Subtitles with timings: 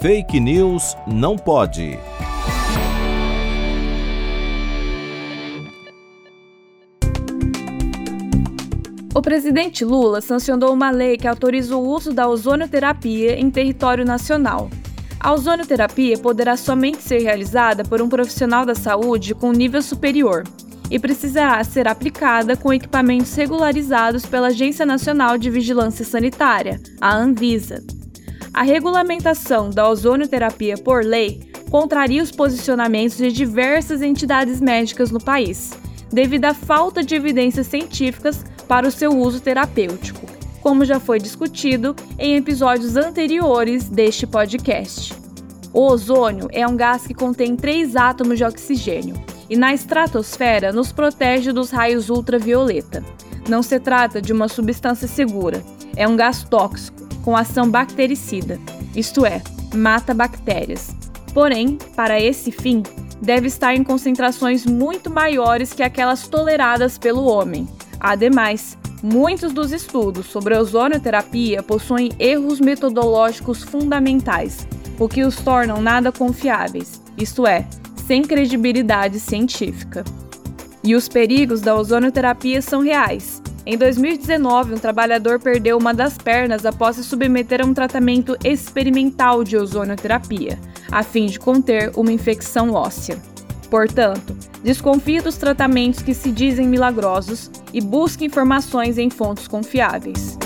[0.00, 1.98] Fake News não pode.
[9.14, 14.70] O presidente Lula sancionou uma lei que autoriza o uso da ozonioterapia em território nacional.
[15.20, 20.44] A ozonioterapia poderá somente ser realizada por um profissional da saúde com nível superior
[20.90, 27.99] e precisará ser aplicada com equipamentos regularizados pela Agência Nacional de Vigilância Sanitária, a Anvisa.
[28.52, 35.70] A regulamentação da ozonioterapia por lei contraria os posicionamentos de diversas entidades médicas no país,
[36.12, 40.26] devido à falta de evidências científicas para o seu uso terapêutico,
[40.60, 45.14] como já foi discutido em episódios anteriores deste podcast.
[45.72, 49.14] O ozônio é um gás que contém três átomos de oxigênio
[49.48, 53.04] e na estratosfera nos protege dos raios ultravioleta.
[53.48, 55.62] Não se trata de uma substância segura,
[55.96, 58.58] é um gás tóxico com ação bactericida,
[58.94, 59.42] isto é,
[59.74, 60.94] mata bactérias.
[61.32, 62.82] Porém, para esse fim,
[63.20, 67.68] deve estar em concentrações muito maiores que aquelas toleradas pelo homem.
[68.00, 74.66] Ademais, muitos dos estudos sobre a ozonioterapia possuem erros metodológicos fundamentais,
[74.98, 77.66] o que os tornam nada confiáveis, isto é,
[78.06, 80.04] sem credibilidade científica.
[80.82, 83.42] E os perigos da ozonioterapia são reais.
[83.70, 89.44] Em 2019, um trabalhador perdeu uma das pernas após se submeter a um tratamento experimental
[89.44, 90.58] de ozonioterapia,
[90.90, 93.16] a fim de conter uma infecção óssea.
[93.70, 100.36] Portanto, desconfie dos tratamentos que se dizem milagrosos e busque informações em fontes confiáveis.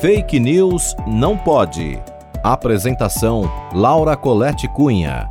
[0.00, 2.02] Fake News não pode.
[2.42, 5.30] Apresentação: Laura Colette Cunha.